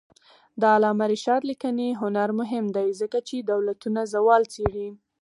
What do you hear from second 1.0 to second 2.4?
رشاد لیکنی هنر